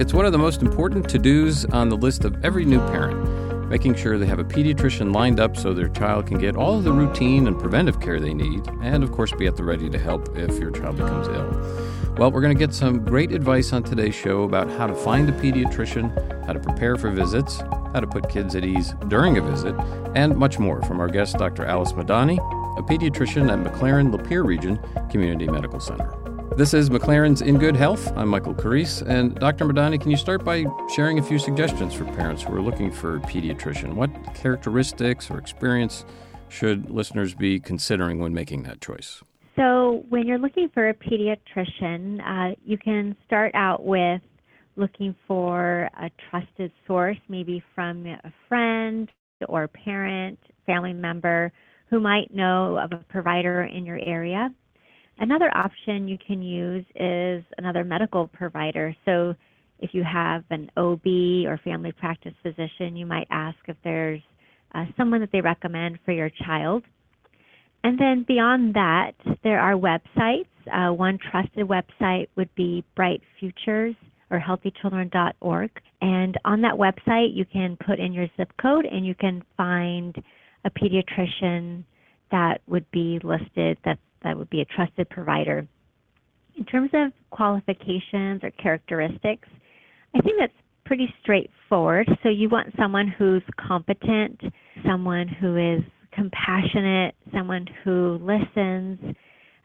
[0.00, 3.68] It's one of the most important to dos on the list of every new parent,
[3.68, 6.84] making sure they have a pediatrician lined up so their child can get all of
[6.84, 9.98] the routine and preventive care they need, and of course, be at the ready to
[9.98, 12.14] help if your child becomes ill.
[12.16, 15.28] Well, we're going to get some great advice on today's show about how to find
[15.28, 19.42] a pediatrician, how to prepare for visits, how to put kids at ease during a
[19.42, 19.74] visit,
[20.14, 21.64] and much more from our guest, Dr.
[21.64, 22.38] Alice Madani,
[22.78, 24.78] a pediatrician at McLaren Lapeer Region
[25.10, 26.17] Community Medical Center.
[26.58, 28.12] This is McLaren's In Good Health.
[28.16, 29.00] I'm Michael Carisse.
[29.06, 29.64] And Dr.
[29.64, 33.14] Madani, can you start by sharing a few suggestions for parents who are looking for
[33.14, 33.92] a pediatrician?
[33.94, 36.04] What characteristics or experience
[36.48, 39.22] should listeners be considering when making that choice?
[39.54, 44.20] So, when you're looking for a pediatrician, uh, you can start out with
[44.74, 49.08] looking for a trusted source, maybe from a friend
[49.48, 51.52] or parent, family member
[51.88, 54.52] who might know of a provider in your area.
[55.20, 58.94] Another option you can use is another medical provider.
[59.04, 59.34] So
[59.80, 61.06] if you have an OB
[61.46, 64.20] or family practice physician, you might ask if there's
[64.74, 66.84] uh, someone that they recommend for your child.
[67.84, 70.46] And then beyond that, there are websites.
[70.72, 73.94] Uh, one trusted website would be Bright Futures
[74.30, 75.70] or healthychildren.org.
[76.00, 80.14] And on that website, you can put in your zip code and you can find
[80.64, 81.84] a pediatrician
[82.30, 85.66] that would be listed that that would be a trusted provider.
[86.56, 89.48] In terms of qualifications or characteristics,
[90.14, 90.52] I think that's
[90.84, 92.08] pretty straightforward.
[92.22, 94.40] So you want someone who's competent,
[94.84, 98.98] someone who is compassionate, someone who listens,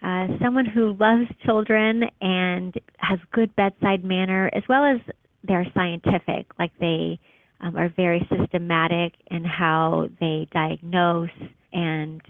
[0.04, 5.00] uh, someone who loves children and has good bedside manner, as well as
[5.46, 7.20] they're scientific, like they
[7.62, 11.30] um, are very systematic in how they diagnose
[11.72, 12.22] and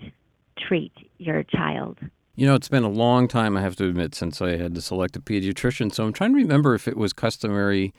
[0.67, 1.99] treat your child.
[2.35, 4.81] You know, it's been a long time, I have to admit, since I had to
[4.81, 5.93] select a pediatrician.
[5.93, 7.93] So I'm trying to remember if it was customary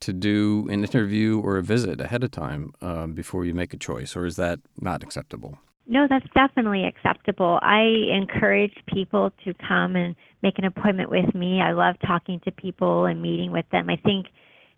[0.00, 3.76] to do an interview or a visit ahead of time um, before you make a
[3.76, 5.58] choice, or is that not acceptable?
[5.86, 7.60] No, that's definitely acceptable.
[7.62, 7.82] I
[8.12, 11.60] encourage people to come and make an appointment with me.
[11.60, 13.88] I love talking to people and meeting with them.
[13.88, 14.26] I think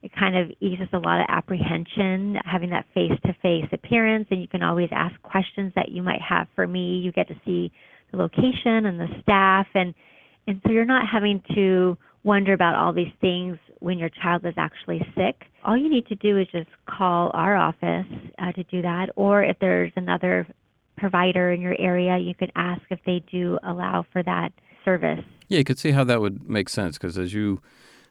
[0.03, 4.41] it kind of eases a lot of apprehension having that face to face appearance, and
[4.41, 6.99] you can always ask questions that you might have for me.
[6.99, 7.73] You get to see
[8.13, 9.95] the location and the staff and
[10.47, 14.55] and so you're not having to wonder about all these things when your child is
[14.57, 15.45] actually sick.
[15.63, 18.07] All you need to do is just call our office
[18.39, 20.47] uh, to do that, or if there's another
[20.97, 24.53] provider in your area, you can ask if they do allow for that
[24.85, 25.21] service.
[25.49, 27.61] Yeah, you could see how that would make sense because as you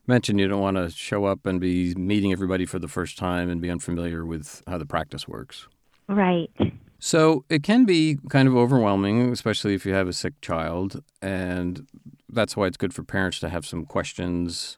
[0.07, 3.49] mentioned, you don't want to show up and be meeting everybody for the first time
[3.49, 5.67] and be unfamiliar with how the practice works.
[6.07, 6.51] Right.
[6.99, 11.03] So it can be kind of overwhelming, especially if you have a sick child.
[11.21, 11.85] And
[12.29, 14.77] that's why it's good for parents to have some questions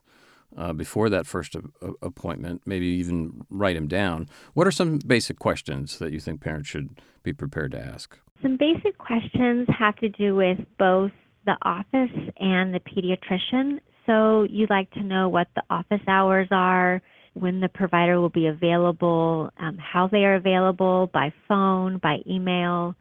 [0.56, 1.62] uh, before that first a-
[2.02, 4.28] appointment, maybe even write them down.
[4.54, 8.18] What are some basic questions that you think parents should be prepared to ask?
[8.42, 11.12] Some basic questions have to do with both
[11.46, 13.80] the office and the pediatrician.
[14.10, 17.00] So you'd like to know what the office hours are,
[17.34, 22.96] when the provider will be available, um, how they are available by phone, by email,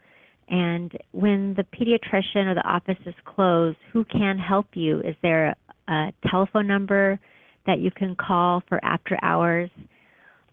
[0.49, 4.99] and when the pediatrician or the office is closed, who can help you?
[4.99, 5.55] Is there
[5.87, 7.19] a telephone number
[7.65, 9.71] that you can call for after hours?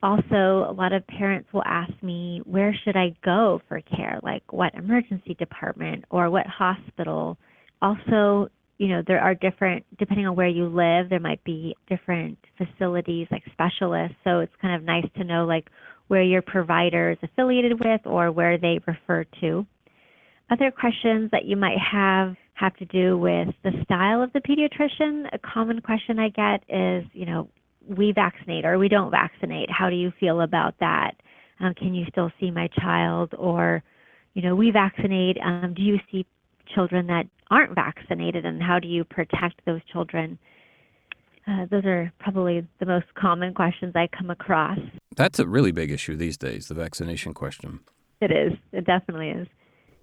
[0.02, 4.20] Also, a lot of parents will ask me, where should I go for care?
[4.22, 7.36] Like what emergency department or what hospital?
[7.82, 8.48] Also,
[8.78, 13.26] you know, there are different, depending on where you live, there might be different facilities
[13.30, 14.16] like specialists.
[14.24, 15.68] So it's kind of nice to know like
[16.08, 19.66] where your provider is affiliated with or where they refer to.
[20.50, 25.26] Other questions that you might have have to do with the style of the pediatrician.
[25.32, 27.48] A common question I get is, you know,
[27.86, 29.70] we vaccinate or we don't vaccinate.
[29.70, 31.12] How do you feel about that?
[31.60, 33.34] Um, can you still see my child?
[33.36, 33.82] Or,
[34.34, 35.36] you know, we vaccinate.
[35.44, 36.24] Um, do you see
[36.74, 40.38] children that aren't vaccinated and how do you protect those children?
[41.46, 44.78] Uh, those are probably the most common questions I come across.
[45.16, 47.80] That's a really big issue these days, the vaccination question.
[48.20, 48.52] It is.
[48.72, 49.46] It definitely is.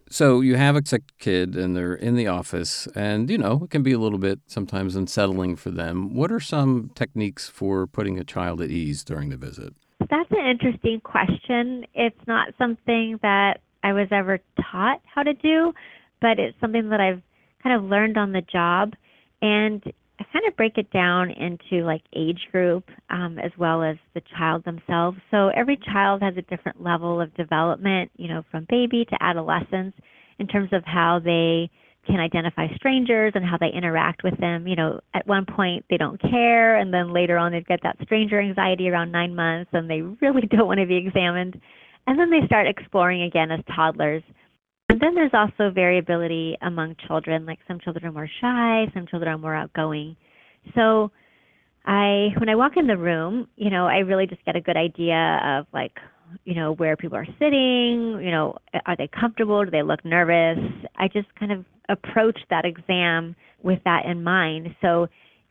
[0.10, 3.72] So you have a sick kid and they're in the office, and you know, it
[3.72, 6.14] can be a little bit sometimes unsettling for them.
[6.14, 9.74] What are some techniques for putting a child at ease during the visit?
[10.00, 11.86] That's an interesting question.
[11.94, 14.40] It's not something that I was ever
[14.72, 15.74] taught how to do,
[16.22, 17.22] but it's something that I've
[17.64, 18.94] kind of learned on the job.
[19.42, 19.82] And
[20.20, 24.22] I kind of break it down into like age group um, as well as the
[24.38, 25.18] child themselves.
[25.32, 29.96] So every child has a different level of development, you know, from baby to adolescence
[30.40, 31.70] in terms of how they
[32.06, 34.68] can identify strangers and how they interact with them.
[34.68, 37.98] You know, at one point they don't care, and then later on they get that
[38.04, 41.60] stranger anxiety around nine months, and they really don't want to be examined.
[42.06, 44.24] And then they start exploring again as toddlers.
[44.94, 47.48] And then there's also variability among children.
[47.48, 50.16] Like some children are more shy, some children are more outgoing.
[50.76, 51.10] So
[51.84, 54.78] I when I walk in the room, you know, I really just get a good
[54.78, 55.94] idea of like,
[56.46, 59.66] you know, where people are sitting, you know, are they comfortable?
[59.66, 60.60] Do they look nervous?
[60.96, 64.76] I just kind of approach that exam with that in mind.
[64.80, 65.08] So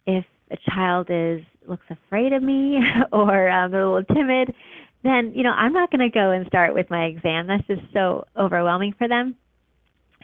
[0.07, 2.79] if a child is looks afraid of me
[3.13, 4.55] or um, they're a little timid,
[5.03, 7.47] then you know I'm not going to go and start with my exam.
[7.47, 9.37] That's just so overwhelming for them.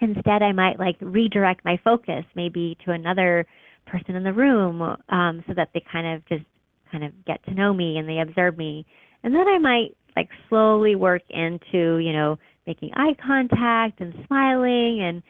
[0.00, 3.46] Instead, I might like redirect my focus maybe to another
[3.86, 6.44] person in the room um, so that they kind of just
[6.92, 8.86] kind of get to know me and they observe me.
[9.24, 15.00] And then I might like slowly work into you know making eye contact and smiling
[15.00, 15.22] and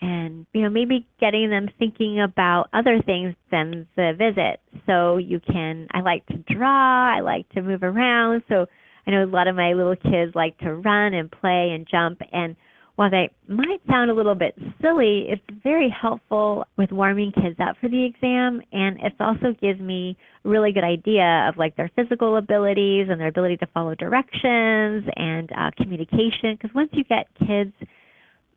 [0.00, 5.40] and you know maybe getting them thinking about other things than the visit so you
[5.40, 8.66] can i like to draw i like to move around so
[9.06, 12.20] I know a lot of my little kids like to run and play and jump
[12.32, 12.56] and
[12.96, 17.76] while they might sound a little bit silly, it's very helpful with warming kids up
[17.80, 21.90] for the exam and it also gives me a really good idea of like their
[21.96, 27.26] physical abilities and their ability to follow directions and uh, communication because once you get
[27.38, 27.72] kids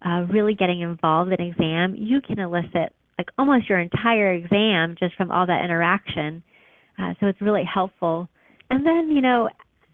[0.05, 5.15] uh, really getting involved in exam, you can elicit like almost your entire exam just
[5.15, 6.43] from all that interaction.
[6.99, 8.27] Uh, so it's really helpful.
[8.69, 9.49] And then, you know,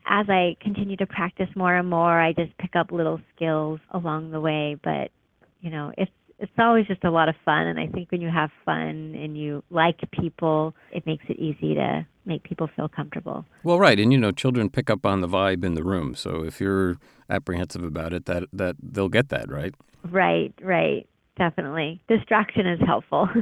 [0.06, 4.32] as I continue to practice more and more, I just pick up little skills along
[4.32, 4.78] the way.
[4.82, 5.12] But
[5.62, 8.30] you know, it's it's always just a lot of fun, and I think when you
[8.30, 13.46] have fun and you like people, it makes it easy to make people feel comfortable.
[13.64, 16.16] Well, right, and you know, children pick up on the vibe in the room.
[16.16, 16.98] So if you're
[17.30, 19.76] apprehensive about it, that that they'll get that, right?
[20.10, 21.08] Right, right,
[21.38, 22.02] definitely.
[22.08, 23.30] Distraction is helpful.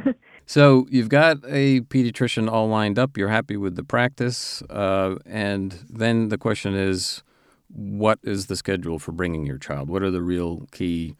[0.50, 3.18] So you've got a pediatrician all lined up.
[3.18, 7.21] You're happy with the practice, uh, and then the question is,
[7.68, 9.89] what is the schedule for bringing your child?
[9.89, 11.15] What are the real key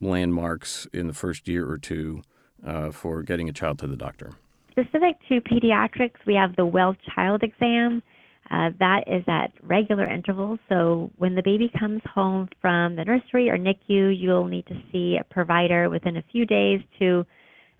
[0.00, 2.22] landmarks in the first year or two
[2.66, 4.30] uh, for getting a child to the doctor?
[4.70, 8.02] Specific to pediatrics, we have the Well Child exam.
[8.50, 10.58] Uh, that is at regular intervals.
[10.68, 15.16] So when the baby comes home from the nursery or NICU, you'll need to see
[15.18, 17.24] a provider within a few days to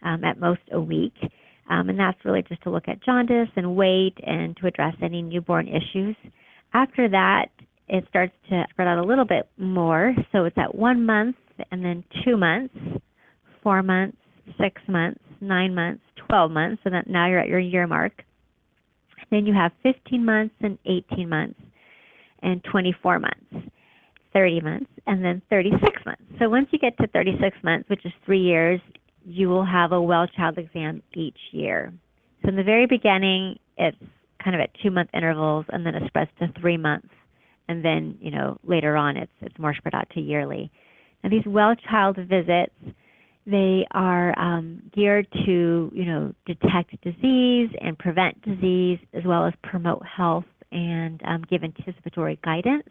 [0.02, 1.14] um, at most a week.
[1.68, 5.22] Um, and that's really just to look at jaundice and weight and to address any
[5.22, 6.16] newborn issues.
[6.74, 7.46] After that,
[7.88, 10.14] it starts to spread out a little bit more.
[10.32, 11.36] So it's at one month
[11.70, 12.74] and then two months,
[13.62, 14.16] four months,
[14.60, 16.82] six months, nine months, 12 months.
[16.84, 18.22] So that now you're at your year mark.
[19.32, 21.60] Then you have 15 months and 18 months
[22.42, 23.72] and 24 months.
[24.32, 26.22] 30 months and then 36 months.
[26.38, 28.80] So once you get to 36 months, which is three years,
[29.24, 31.92] you will have a well child exam each year.
[32.42, 33.96] So in the very beginning, it's
[34.42, 37.08] kind of at two month intervals, and then it spreads to three months,
[37.68, 40.70] and then you know later on it's it's more spread out to yearly.
[41.22, 42.74] Now these well child visits,
[43.46, 49.52] they are um, geared to you know detect disease and prevent disease, as well as
[49.62, 52.88] promote health and um, give anticipatory guidance.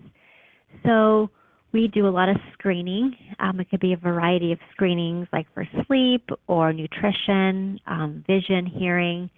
[0.85, 1.29] So
[1.73, 3.15] we do a lot of screening.
[3.39, 8.65] Um, it could be a variety of screenings, like for sleep or nutrition, um, vision,
[8.65, 9.29] hearing.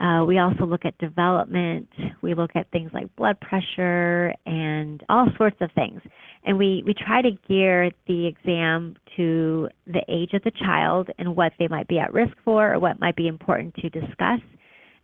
[0.00, 1.88] Uh, we also look at development.
[2.22, 6.00] We look at things like blood pressure and all sorts of things.
[6.44, 11.36] And we, we try to gear the exam to the age of the child and
[11.36, 14.40] what they might be at risk for or what might be important to discuss,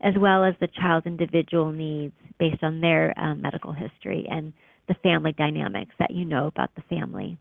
[0.01, 4.27] as well as the child's individual needs based on their um, medical history.
[4.29, 4.53] And
[4.89, 7.39] the family dynamics that you know about the family.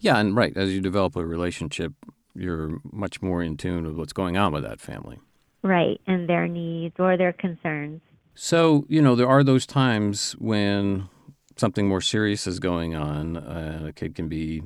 [0.00, 1.92] Yeah, and right, as you develop a relationship,
[2.34, 5.20] you're much more in tune with what's going on with that family.
[5.66, 8.00] Right, and their needs or their concerns.
[8.34, 11.08] So, you know, there are those times when
[11.56, 13.36] something more serious is going on.
[13.36, 14.62] Uh, a kid can be,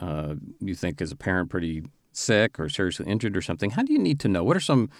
[0.00, 3.70] uh, you think, as a parent, pretty sick or seriously injured or something.
[3.70, 4.42] How do you need to know?
[4.42, 4.90] What are some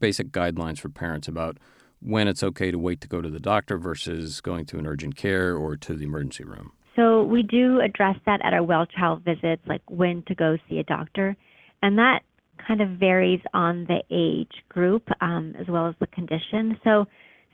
[0.00, 1.58] basic guidelines for parents about
[2.00, 5.14] when it's okay to wait to go to the doctor versus going to an urgent
[5.16, 6.72] care or to the emergency room?
[6.96, 10.78] So we do address that at our well child visits, like when to go see
[10.78, 11.36] a doctor,
[11.82, 12.22] and that
[12.66, 16.78] kind of varies on the age group um, as well as the condition.
[16.84, 17.06] So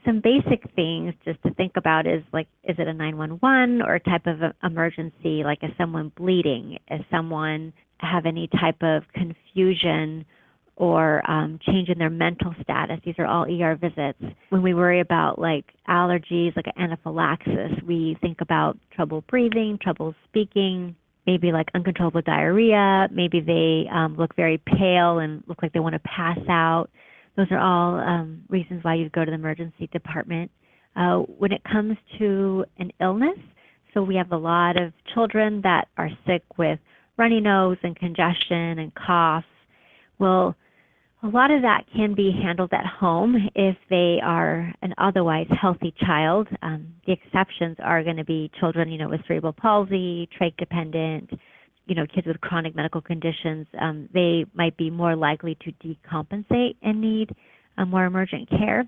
[0.05, 3.99] some basic things just to think about is like, is it a 911 or a
[3.99, 5.43] type of emergency?
[5.43, 6.77] Like, is someone bleeding?
[6.89, 10.25] Is someone have any type of confusion
[10.75, 12.99] or um, change in their mental status.
[13.05, 14.19] These are all ER visits.
[14.49, 20.95] When we worry about like allergies, like anaphylaxis, we think about trouble breathing, trouble speaking,
[21.25, 23.07] maybe like uncontrollable diarrhea.
[23.11, 26.87] Maybe they um, look very pale and look like they want to pass out.
[27.35, 30.51] Those are all um, reasons why you'd go to the emergency department.
[30.95, 33.39] Uh, when it comes to an illness,
[33.93, 36.79] so we have a lot of children that are sick with
[37.17, 39.43] runny nose and congestion and cough.
[40.19, 40.55] Well,
[41.23, 45.93] a lot of that can be handled at home if they are an otherwise healthy
[46.05, 46.49] child.
[46.61, 51.29] Um, the exceptions are going to be children, you know, with cerebral palsy, trach dependent,
[51.85, 53.67] you know, kids with chronic medical conditions.
[53.79, 57.33] Um, they might be more likely to decompensate and need
[57.77, 58.83] uh, more emergent care.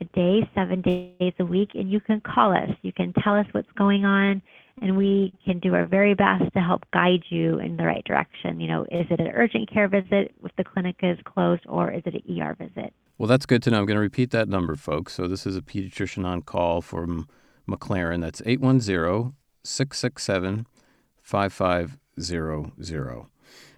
[0.00, 2.70] a day, seven days a week, and you can call us.
[2.82, 4.42] You can tell us what's going on,
[4.82, 8.60] and we can do our very best to help guide you in the right direction.
[8.60, 12.02] You know, is it an urgent care visit if the clinic is closed, or is
[12.06, 12.92] it an ER visit?
[13.18, 13.80] Well, that's good to know.
[13.80, 15.14] I'm going to repeat that number, folks.
[15.14, 17.28] So this is a pediatrician on call from
[17.68, 18.20] McLaren.
[18.20, 20.66] That's 810 667
[21.22, 23.26] 5500.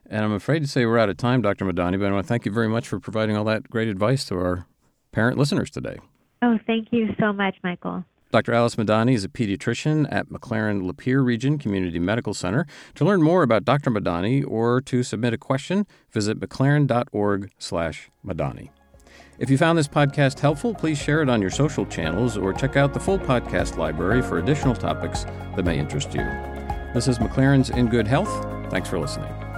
[0.07, 1.65] And I'm afraid to say we're out of time, Dr.
[1.65, 4.25] Madani, but I want to thank you very much for providing all that great advice
[4.27, 4.67] to our
[5.13, 5.99] parent listeners today.
[6.43, 8.05] Oh, thank you so much, Michael.
[8.31, 8.53] Dr.
[8.53, 12.65] Alice Madani is a pediatrician at McLaren Lapeer Region Community Medical Center.
[12.95, 13.91] To learn more about Dr.
[13.91, 18.71] Madani or to submit a question, visit mclaren.org/madani.
[19.41, 22.77] If you found this podcast helpful, please share it on your social channels or check
[22.77, 25.25] out the full podcast library for additional topics
[25.57, 26.25] that may interest you.
[26.95, 28.47] This is McLaren's In Good Health.
[28.71, 29.50] Thanks for listening.